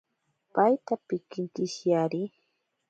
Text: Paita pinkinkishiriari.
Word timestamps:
Paita 0.53 0.93
pinkinkishiriari. 1.07 2.21